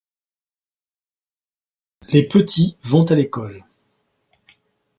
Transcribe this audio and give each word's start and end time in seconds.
Les 2.11 2.27
petits 2.27 2.75
vont 2.81 3.03
à 3.05 3.13
l'école. 3.13 3.63